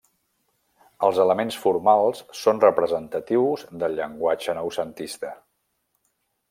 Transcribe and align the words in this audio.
Els 1.07 1.19
elements 1.25 1.57
formals 1.65 2.23
són 2.39 2.63
representatius 2.65 3.69
del 3.85 3.97
llenguatge 4.01 4.61
noucentista. 4.63 5.35